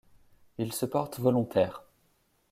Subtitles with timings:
[0.57, 1.83] Il se porte volontaire.